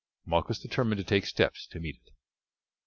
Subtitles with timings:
[0.25, 2.11] Malchus determined to take steps to meet it.